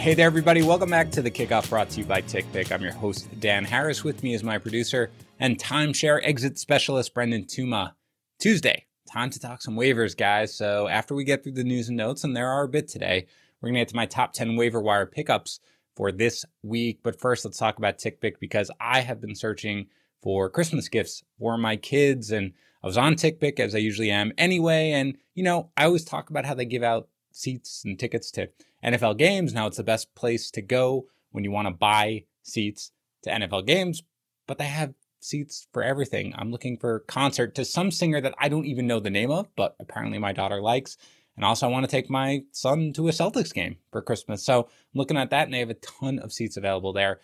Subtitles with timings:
[0.00, 0.62] Hey there, everybody.
[0.62, 2.72] Welcome back to the kickoff brought to you by TickPick.
[2.72, 4.02] I'm your host, Dan Harris.
[4.02, 7.92] With me is my producer and timeshare exit specialist, Brendan Tuma.
[8.38, 10.56] Tuesday, time to talk some waivers, guys.
[10.56, 13.26] So after we get through the news and notes, and there are a bit today,
[13.60, 15.60] we're going to get to my top 10 waiver wire pickups
[15.94, 17.00] for this week.
[17.02, 19.88] But first, let's talk about TickPick because I have been searching
[20.22, 22.30] for Christmas gifts for my kids.
[22.30, 24.92] And I was on TickPick as I usually am anyway.
[24.92, 28.48] And, you know, I always talk about how they give out seats and tickets to
[28.84, 29.52] NFL games.
[29.54, 33.66] Now it's the best place to go when you want to buy seats to NFL
[33.66, 34.02] games,
[34.46, 36.34] but they have seats for everything.
[36.36, 39.48] I'm looking for concert to some singer that I don't even know the name of,
[39.54, 40.96] but apparently my daughter likes.
[41.36, 44.42] And also, I want to take my son to a Celtics game for Christmas.
[44.42, 47.20] So I'm looking at that, and they have a ton of seats available there.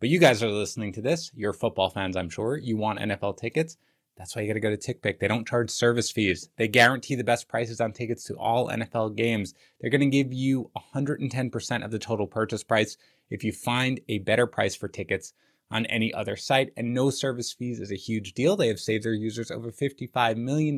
[0.00, 1.30] But you guys are listening to this.
[1.34, 2.56] You're football fans, I'm sure.
[2.56, 3.76] You want NFL tickets.
[4.20, 5.18] That's why you got to go to TickPick.
[5.18, 6.50] They don't charge service fees.
[6.58, 9.54] They guarantee the best prices on tickets to all NFL games.
[9.80, 12.98] They're going to give you 110% of the total purchase price
[13.30, 15.32] if you find a better price for tickets
[15.70, 16.70] on any other site.
[16.76, 18.56] And no service fees is a huge deal.
[18.56, 20.76] They have saved their users over $55 million.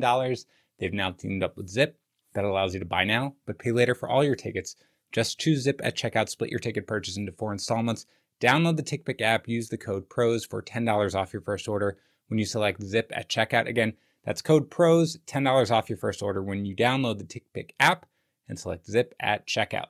[0.79, 1.99] They've now teamed up with Zip
[2.35, 4.77] that allows you to buy now, but pay later for all your tickets.
[5.11, 8.05] Just choose Zip at checkout, split your ticket purchase into four installments.
[8.39, 12.39] Download the TickPick app, use the code PROS for $10 off your first order when
[12.39, 13.67] you select Zip at checkout.
[13.67, 13.93] Again,
[14.25, 18.05] that's code PROS, $10 off your first order when you download the TickPick app
[18.47, 19.87] and select Zip at checkout.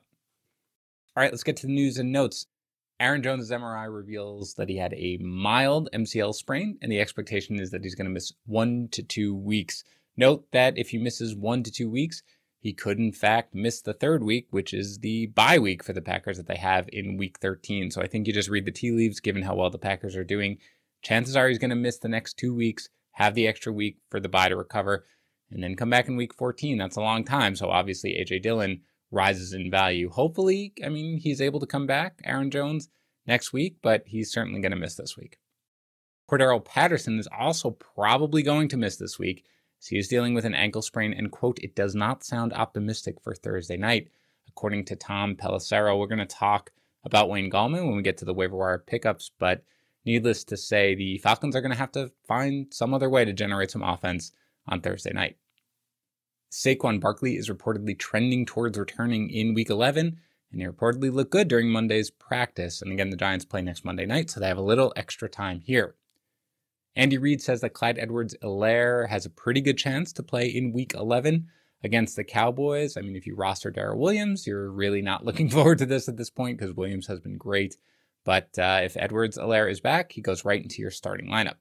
[1.16, 2.46] All right, let's get to the news and notes.
[2.98, 7.70] Aaron Jones' MRI reveals that he had a mild MCL sprain, and the expectation is
[7.70, 9.84] that he's going to miss one to two weeks.
[10.16, 12.22] Note that if he misses one to two weeks,
[12.60, 16.00] he could in fact miss the third week, which is the bye week for the
[16.00, 17.90] Packers that they have in week 13.
[17.90, 20.24] So I think you just read the tea leaves, given how well the Packers are
[20.24, 20.58] doing.
[21.04, 24.18] Chances are he's going to miss the next two weeks, have the extra week for
[24.18, 25.06] the bye to recover,
[25.50, 26.78] and then come back in week 14.
[26.78, 27.54] That's a long time.
[27.54, 28.80] So obviously, AJ Dillon
[29.12, 30.10] rises in value.
[30.10, 32.88] Hopefully, I mean, he's able to come back, Aaron Jones,
[33.26, 35.38] next week, but he's certainly going to miss this week.
[36.28, 39.44] Cordarrelle Patterson is also probably going to miss this week
[39.88, 43.34] he is dealing with an ankle sprain, and quote, it does not sound optimistic for
[43.34, 44.08] Thursday night.
[44.48, 46.70] According to Tom Pelissero, we're going to talk
[47.04, 49.62] about Wayne Gallman when we get to the waiver wire pickups, but
[50.04, 53.32] needless to say, the Falcons are going to have to find some other way to
[53.32, 54.32] generate some offense
[54.66, 55.36] on Thursday night.
[56.50, 60.18] Saquon Barkley is reportedly trending towards returning in week 11,
[60.52, 62.80] and he reportedly looked good during Monday's practice.
[62.80, 65.60] And again, the Giants play next Monday night, so they have a little extra time
[65.60, 65.96] here.
[66.96, 70.72] Andy Reid says that Clyde Edwards Helaire has a pretty good chance to play in
[70.72, 71.48] week 11
[71.82, 72.96] against the Cowboys.
[72.96, 76.16] I mean, if you roster Darrel Williams, you're really not looking forward to this at
[76.16, 77.76] this point because Williams has been great.
[78.24, 81.56] But uh, if Edwards Helaire is back, he goes right into your starting lineup.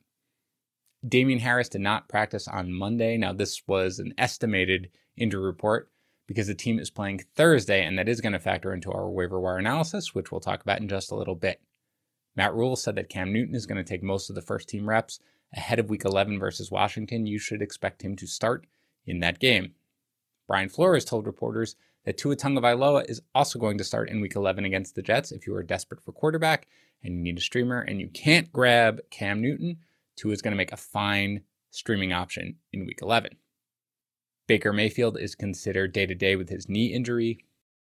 [1.07, 3.17] Damien Harris did not practice on Monday.
[3.17, 5.89] Now, this was an estimated injury report
[6.27, 9.39] because the team is playing Thursday, and that is going to factor into our waiver
[9.39, 11.61] wire analysis, which we'll talk about in just a little bit.
[12.35, 14.87] Matt Rhule said that Cam Newton is going to take most of the first team
[14.87, 15.19] reps
[15.53, 17.27] ahead of week 11 versus Washington.
[17.27, 18.65] You should expect him to start
[19.05, 19.73] in that game.
[20.47, 21.75] Brian Flores told reporters
[22.05, 25.47] that Tua Tagovailoa is also going to start in week 11 against the Jets if
[25.47, 26.67] you are desperate for quarterback
[27.03, 29.77] and you need a streamer and you can't grab Cam Newton.
[30.15, 33.35] Tua is going to make a fine streaming option in week 11.
[34.47, 37.39] Baker Mayfield is considered day to day with his knee injury.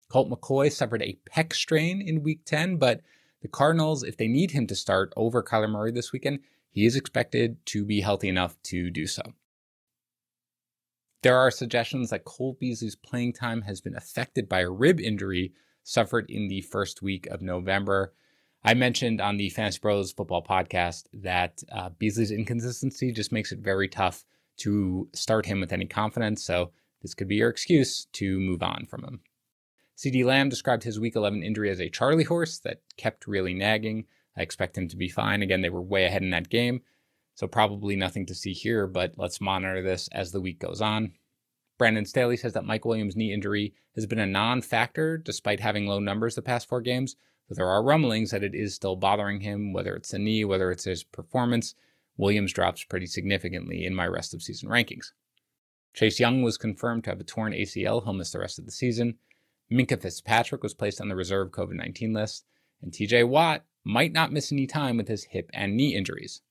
[0.10, 3.02] Colt McCoy suffered a pec strain in week 10, but
[3.42, 6.40] the Cardinals, if they need him to start over Kyler Murray this weekend,
[6.72, 9.22] he is expected to be healthy enough to do so.
[11.24, 15.54] There are suggestions that Cole Beasley's playing time has been affected by a rib injury
[15.84, 18.14] suffered in the first week of November.
[18.64, 23.60] I mentioned on the Fantasy Pros football podcast that uh, Beasley's inconsistency just makes it
[23.60, 24.26] very tough
[24.58, 26.44] to start him with any confidence.
[26.44, 29.22] So this could be your excuse to move on from him.
[29.98, 34.06] CeeDee Lamb described his week 11 injury as a Charlie horse that kept really nagging.
[34.38, 35.42] I expect him to be fine.
[35.42, 36.82] Again, they were way ahead in that game,
[37.38, 41.12] so probably nothing to see here, but let's monitor this as the week goes on.
[41.78, 45.86] Brandon Staley says that Mike Williams' knee injury has been a non factor despite having
[45.86, 47.16] low numbers the past four games,
[47.48, 50.72] but there are rumblings that it is still bothering him, whether it's the knee, whether
[50.72, 51.76] it's his performance.
[52.18, 55.12] Williams drops pretty significantly in my rest of season rankings.
[55.94, 58.04] Chase Young was confirmed to have a torn ACL.
[58.04, 59.20] He'll miss the rest of the season.
[59.72, 62.46] Minkah Fitzpatrick was placed on the reserve COVID 19 list,
[62.82, 66.42] and TJ Watt might not miss any time with his hip and knee injuries.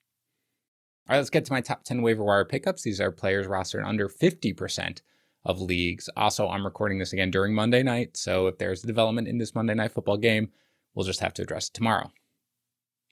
[1.09, 2.83] All right, let's get to my top 10 waiver wire pickups.
[2.83, 5.03] These are players rostered under 50%
[5.45, 6.09] of leagues.
[6.17, 9.55] Also, I'm recording this again during Monday night, so if there's a development in this
[9.55, 10.51] Monday night football game,
[10.95, 12.11] we'll just have to address it tomorrow.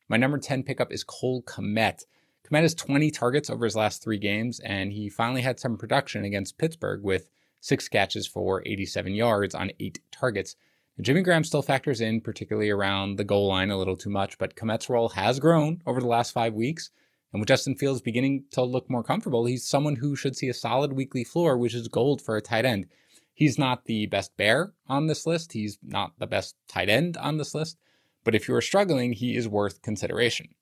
[0.08, 2.02] My number 10 pickup is Cole Kmet.
[2.50, 6.25] Kmet has 20 targets over his last three games, and he finally had some production
[6.25, 7.31] against Pittsburgh with
[7.61, 10.56] six catches for 87 yards on eight targets.
[11.00, 14.56] Jimmy Graham still factors in, particularly around the goal line, a little too much, but
[14.56, 16.90] Kmet's role has grown over the last five weeks.
[17.34, 20.54] And with Justin Fields beginning to look more comfortable, he's someone who should see a
[20.54, 22.86] solid weekly floor, which is gold for a tight end.
[23.32, 25.52] He's not the best bear on this list.
[25.52, 27.76] He's not the best tight end on this list.
[28.22, 30.54] But if you are struggling, he is worth consideration.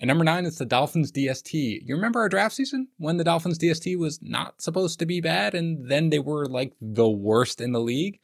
[0.00, 1.82] And number nine is the Dolphins DST.
[1.84, 5.54] You remember our draft season when the Dolphins DST was not supposed to be bad
[5.54, 8.20] and then they were like the worst in the league?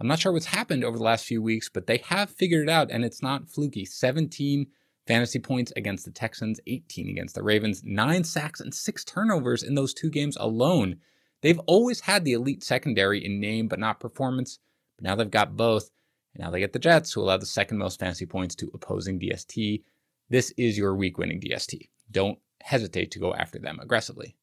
[0.00, 2.72] I'm not sure what's happened over the last few weeks, but they have figured it
[2.72, 3.84] out and it's not fluky.
[3.84, 4.66] 17
[5.08, 9.74] fantasy points against the Texans, 18 against the Ravens, nine sacks and six turnovers in
[9.74, 10.96] those two games alone.
[11.40, 14.58] They've always had the elite secondary in name but not performance,
[14.96, 15.90] but now they've got both.
[16.34, 19.18] And now they get the Jets, who allow the second most fantasy points to opposing
[19.18, 19.82] DST.
[20.28, 21.88] This is your week winning DST.
[22.10, 24.36] Don't hesitate to go after them aggressively.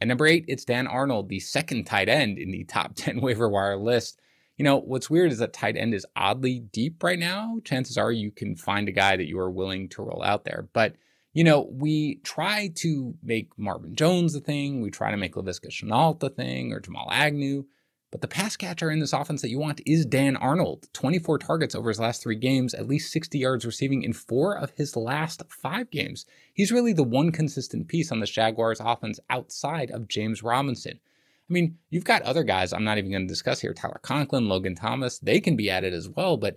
[0.00, 3.48] At number eight, it's Dan Arnold, the second tight end in the top 10 waiver
[3.48, 4.20] wire list.
[4.56, 7.58] You know, what's weird is that tight end is oddly deep right now.
[7.64, 10.68] Chances are you can find a guy that you are willing to roll out there.
[10.72, 10.94] But,
[11.34, 14.80] you know, we try to make Marvin Jones the thing.
[14.80, 17.66] We try to make Laviska Shenault the thing or Jamal Agnew.
[18.10, 20.88] But the pass catcher in this offense that you want is Dan Arnold.
[20.94, 24.70] 24 targets over his last three games, at least 60 yards receiving in four of
[24.70, 26.24] his last five games.
[26.54, 31.00] He's really the one consistent piece on the Jaguars offense outside of James Robinson.
[31.48, 34.48] I mean, you've got other guys I'm not even going to discuss here Tyler Conklin,
[34.48, 35.18] Logan Thomas.
[35.18, 36.56] They can be added as well, but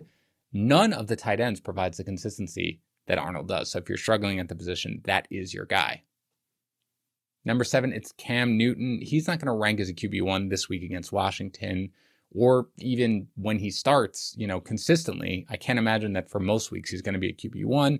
[0.51, 3.71] none of the tight ends provides the consistency that Arnold does.
[3.71, 6.03] So if you're struggling at the position, that is your guy.
[7.45, 8.99] Number seven, it's Cam Newton.
[9.01, 11.91] He's not going to rank as a QB1 this week against Washington
[12.31, 15.45] or even when he starts, you know, consistently.
[15.49, 17.99] I can't imagine that for most weeks he's going to be a QB1,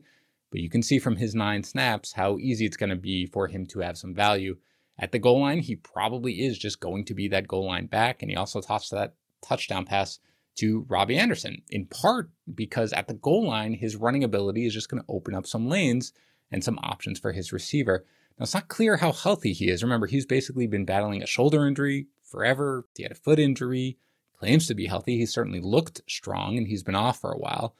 [0.52, 3.48] but you can see from his nine snaps how easy it's going to be for
[3.48, 4.58] him to have some value.
[5.00, 8.22] At the goal line, he probably is just going to be that goal line back.
[8.22, 10.20] And he also tossed that touchdown pass
[10.58, 14.90] to Robbie Anderson, in part because at the goal line, his running ability is just
[14.90, 16.12] going to open up some lanes
[16.52, 18.06] and some options for his receiver.
[18.38, 19.84] Now, it's not clear how healthy he is.
[19.84, 22.86] Remember, he's basically been battling a shoulder injury forever.
[22.96, 23.98] He had a foot injury,
[24.38, 25.18] claims to be healthy.
[25.18, 27.76] He certainly looked strong and he's been off for a while.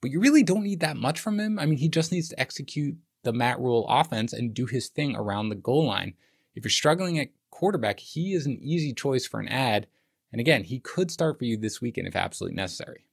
[0.00, 1.58] But you really don't need that much from him.
[1.58, 5.14] I mean, he just needs to execute the Matt Rhule offense and do his thing
[5.14, 6.14] around the goal line.
[6.54, 9.86] If you're struggling at quarterback, he is an easy choice for an add.
[10.32, 13.06] And again, he could start for you this weekend if absolutely necessary.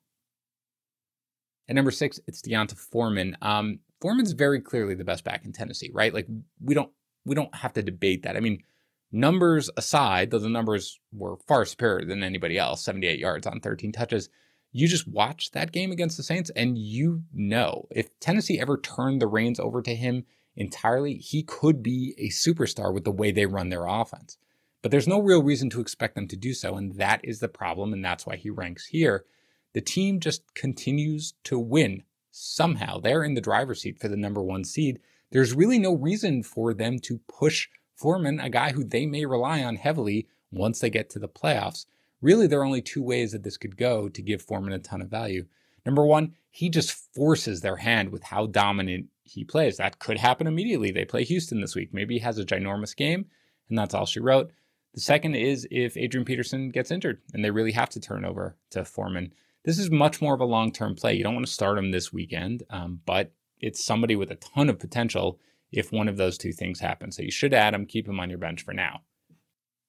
[1.68, 3.38] At number six, it's D'Onta Foreman.
[3.42, 6.14] Um, Foreman's very clearly the best back in Tennessee, right?
[6.14, 6.28] Like
[6.64, 6.92] we don't
[7.26, 8.36] we don't have to debate that.
[8.36, 8.64] I mean,
[9.12, 13.92] numbers aside, though the numbers were far superior than anybody else, 78 yards on 13
[13.92, 14.30] touches.
[14.72, 19.22] You just watch that game against the Saints and you know if Tennessee ever turned
[19.22, 20.26] the reins over to him
[20.56, 24.38] entirely, he could be a superstar with the way they run their offense.
[24.82, 27.50] But there's no real reason to expect them to do so, and that is the
[27.50, 29.26] problem, and that's why he ranks here.
[29.74, 33.00] The team just continues to win somehow.
[33.00, 35.00] They're in the driver's seat for the number one seed.
[35.32, 39.64] There's really no reason for them to push Foreman, a guy who they may rely
[39.64, 41.86] on heavily once they get to the playoffs.
[42.22, 45.02] Really, there are only two ways that this could go to give Foreman a ton
[45.02, 45.46] of value.
[45.86, 49.78] Number one, he just forces their hand with how dominant he plays.
[49.78, 50.92] That could happen immediately.
[50.92, 51.94] They play Houston this week.
[51.94, 53.26] Maybe he has a ginormous game,
[53.70, 54.52] and that's all she wrote.
[54.94, 58.58] The second is if Adrian Peterson gets injured and they really have to turn over
[58.72, 59.34] to Foreman.
[59.64, 61.14] This is much more of a long term play.
[61.14, 64.70] You don't want to start him this weekend, um, but it's somebody with a ton
[64.70, 65.40] of potential
[65.72, 67.12] if one of those two things happen.
[67.12, 69.02] So you should add him, keep him on your bench for now.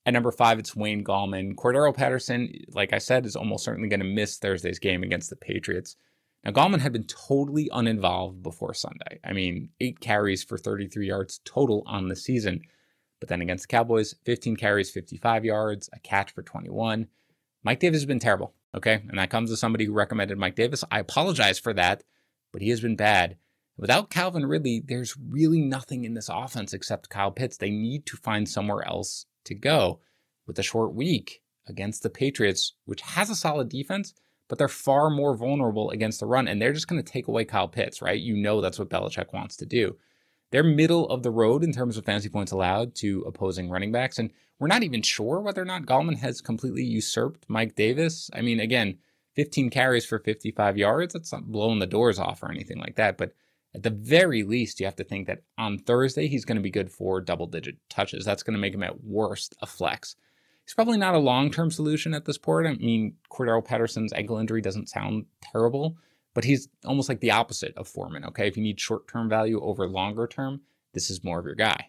[0.05, 1.55] At number five, it's Wayne Gallman.
[1.55, 5.37] Cordarrelle Patterson, like I said, is almost certainly going to miss Thursday's game against the
[5.37, 5.97] Patriots.
[6.45, 9.21] Now, Gallman had been totally uninvolved before Sunday.
[9.23, 12.63] I mean, eight carries for 33 yards total on the season.
[13.21, 17.07] But then against the Cowboys, 15 carries, 55 yards, a catch for 21.
[17.63, 18.55] Mike Davis has been terrible.
[18.75, 19.03] Okay.
[19.09, 20.85] And that comes as somebody who recommended Mike Davis.
[20.91, 22.05] I apologize for that,
[22.53, 23.37] but he has been bad.
[23.77, 27.57] Without Calvin Ridley, there's really nothing in this offense except Kyle Pitts.
[27.57, 30.01] They need to find somewhere else to go
[30.47, 34.15] with a short week against the Patriots, which has a solid defense,
[34.51, 36.49] but they're far more vulnerable against the run.
[36.49, 38.21] And they're just going to take away Kyle Pitts, right?
[38.21, 39.97] You know that's what Belichick wants to do.
[40.51, 44.19] They're middle of the road in terms of fantasy points allowed to opposing running backs.
[44.19, 48.29] And we're not even sure whether or not Gallman has completely usurped Mike Davis.
[48.35, 48.99] I mean, again,
[49.37, 53.17] 15 carries for 55 yards, that's not blowing the doors off or anything like that.
[53.17, 53.33] But
[53.73, 56.73] at the very least, you have to think that on Thursday, he's going to be
[56.73, 58.25] good for double digit touches.
[58.25, 60.17] That's going to make him at worst a flex.
[60.71, 62.69] He's probably not a long term solution at this point.
[62.69, 65.97] I mean, Cordarrelle Patterson's ankle injury doesn't sound terrible,
[66.33, 68.25] but he's almost like the opposite of Foreman.
[68.27, 68.47] Okay.
[68.47, 70.61] If you need short term value over longer term,
[70.95, 71.89] this is more of your guy.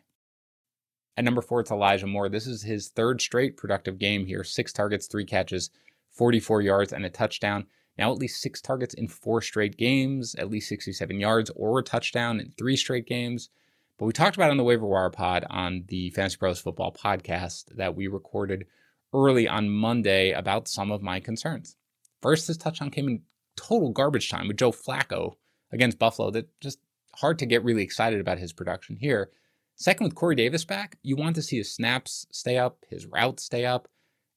[1.16, 2.28] At number four, it's Elijah Moore.
[2.28, 5.70] This is his third straight productive game here six targets, three catches
[6.10, 7.68] 44 yards, and a touchdown.
[8.00, 11.84] Now at least six targets in four straight games, at least 67 yards or a
[11.84, 13.52] touchdown in three straight games.
[14.02, 17.66] But we talked about on the waiver wire pod on the Fantasy Pros Football podcast
[17.76, 18.66] that we recorded
[19.14, 21.76] early on Monday about some of my concerns.
[22.20, 23.22] First, this touchdown came in
[23.56, 25.36] total garbage time with Joe Flacco
[25.72, 26.32] against Buffalo.
[26.32, 26.80] That just
[27.18, 29.30] hard to get really excited about his production here.
[29.76, 33.44] Second, with Corey Davis back, you want to see his snaps stay up, his routes
[33.44, 33.88] stay up,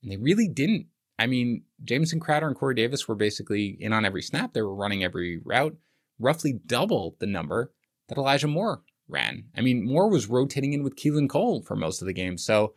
[0.02, 0.88] and they really didn't.
[1.18, 4.52] I mean, Jamison Crowder and Corey Davis were basically in on every snap.
[4.52, 5.74] They were running every route,
[6.18, 7.72] roughly double the number
[8.08, 9.44] that Elijah Moore ran.
[9.56, 12.38] I mean, Moore was rotating in with Keelan Cole for most of the game.
[12.38, 12.74] So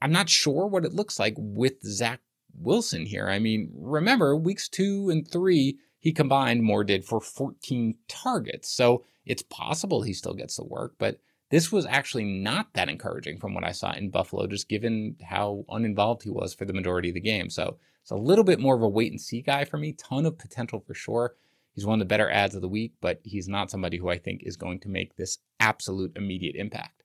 [0.00, 2.20] I'm not sure what it looks like with Zach
[2.54, 3.28] Wilson here.
[3.28, 8.70] I mean, remember, weeks two and three, he combined Moore did for 14 targets.
[8.70, 11.18] So it's possible he still gets the work, but
[11.50, 15.64] this was actually not that encouraging from what I saw in Buffalo, just given how
[15.68, 17.50] uninvolved he was for the majority of the game.
[17.50, 19.92] So it's a little bit more of a wait and see guy for me.
[19.92, 21.34] Ton of potential for sure.
[21.76, 24.16] He's one of the better adds of the week, but he's not somebody who I
[24.16, 27.04] think is going to make this absolute immediate impact.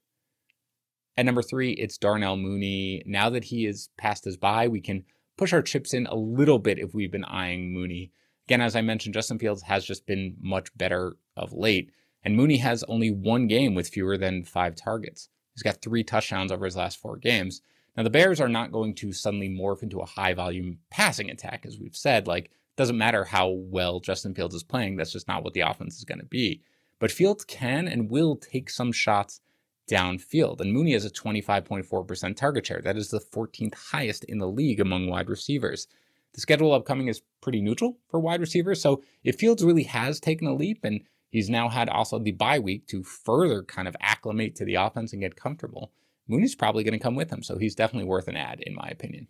[1.18, 3.04] At number three, it's Darnell Mooney.
[3.06, 5.04] Now that he is passed us by, we can
[5.38, 8.14] push our chips in a little bit if we've been eyeing Mooney.
[8.48, 11.92] Again, as I mentioned, Justin Fields has just been much better of late,
[12.24, 15.28] and Mooney has only one game with fewer than five targets.
[15.54, 17.62] He's got three touchdowns over his last four games.
[17.98, 21.66] Now, the Bears are not going to suddenly morph into a high volume passing attack,
[21.66, 22.26] as we've said.
[22.26, 22.52] Like,
[22.82, 26.04] doesn't matter how well Justin Fields is playing, that's just not what the offense is
[26.04, 26.64] going to be.
[26.98, 29.40] But Fields can and will take some shots
[29.88, 30.62] downfield.
[30.62, 32.82] And Mooney has a 25.4% target share.
[32.82, 35.88] That is the 14th highest in the league among wide receivers.
[36.34, 38.82] The schedule upcoming is pretty neutral for wide receivers.
[38.82, 42.58] So if Fields really has taken a leap and he's now had also the bye
[42.58, 45.92] week to further kind of acclimate to the offense and get comfortable,
[46.28, 47.44] Mooney's probably going to come with him.
[47.44, 49.28] So he's definitely worth an add, in my opinion.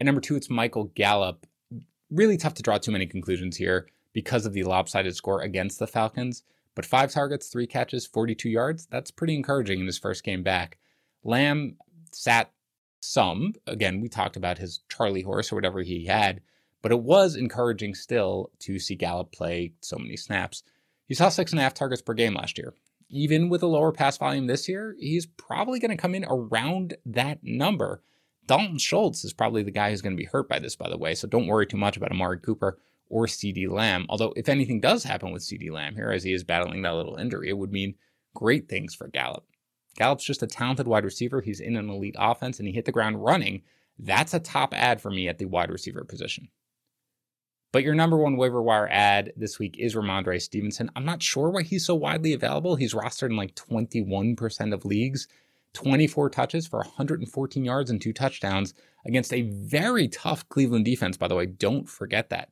[0.00, 1.46] And number two, it's Michael Gallup.
[2.10, 5.86] Really tough to draw too many conclusions here because of the lopsided score against the
[5.86, 6.42] Falcons.
[6.74, 10.78] But five targets, three catches, 42 yards, that's pretty encouraging in his first game back.
[11.24, 11.76] Lamb
[12.12, 12.52] sat
[13.00, 13.54] some.
[13.66, 16.40] Again, we talked about his Charlie horse or whatever he had,
[16.82, 20.62] but it was encouraging still to see Gallup play so many snaps.
[21.06, 22.74] He saw six and a half targets per game last year.
[23.10, 26.94] Even with a lower pass volume this year, he's probably going to come in around
[27.06, 28.02] that number.
[28.48, 30.98] Dalton Schultz is probably the guy who's going to be hurt by this, by the
[30.98, 32.78] way, so don't worry too much about Amari Cooper
[33.10, 34.06] or CeeDee Lamb.
[34.08, 37.16] Although, if anything does happen with CeeDee Lamb here, as he is battling that little
[37.16, 37.94] injury, it would mean
[38.34, 39.44] great things for Gallup.
[39.96, 41.42] Gallup's just a talented wide receiver.
[41.42, 43.62] He's in an elite offense and he hit the ground running.
[43.98, 46.48] That's a top add for me at the wide receiver position.
[47.70, 50.90] But your number one waiver wire add this week is Rhamondre Stevenson.
[50.96, 52.76] I'm not sure why he's so widely available.
[52.76, 55.28] He's rostered in like 21% of leagues,
[55.74, 58.74] 24 touches for 114 yards and two touchdowns
[59.06, 61.46] against a very tough Cleveland defense, by the way.
[61.46, 62.50] Don't forget that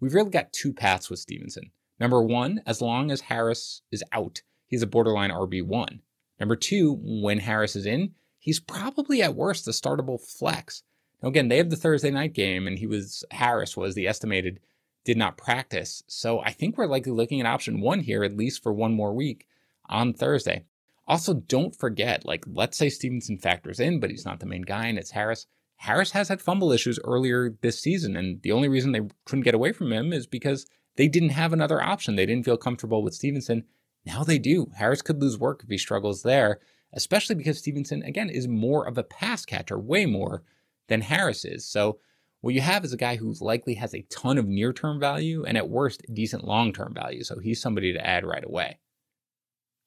[0.00, 1.70] we've really got two paths with Stevenson.
[1.98, 6.00] Number one, as long as Harris is out, he's a borderline RB1.
[6.38, 10.82] Number two, when Harris is in, he's probably at worst a startable flex.
[11.22, 14.60] Now again, they have the Thursday night game, and he was Harris was the estimated
[15.04, 16.02] did not practice.
[16.08, 19.14] So I think we're likely looking at option one here, at least for one more
[19.14, 19.46] week
[19.88, 20.64] on Thursday.
[21.06, 24.86] Also, don't forget, like, let's say Stevenson factors in, but he's not the main guy
[24.86, 25.46] and it's Harris.
[25.76, 29.54] Harris has had fumble issues earlier this season, and the only reason they couldn't get
[29.54, 32.16] away from him is because they didn't have another option.
[32.16, 33.64] They didn't feel comfortable with Stevenson.
[34.04, 34.70] Now they do.
[34.76, 36.60] Harris could lose work if he struggles there,
[36.92, 40.42] especially because Stevenson, again, is more of a pass catcher, way more
[40.88, 41.66] than Harris is.
[41.66, 41.98] So
[42.40, 45.44] what you have is a guy who likely has a ton of near term value
[45.44, 47.22] and at worst, decent long term value.
[47.22, 48.78] So he's somebody to add right away.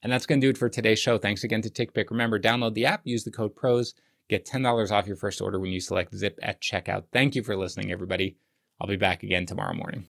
[0.02, 1.18] And that's going to do it for today's show.
[1.18, 2.10] Thanks again to TickPick.
[2.10, 3.94] Remember, download the app, use the code PROS
[4.30, 7.06] Get $10 off your first order when you select Zip at checkout.
[7.12, 8.38] Thank you for listening, everybody.
[8.80, 10.08] I'll be back again tomorrow morning.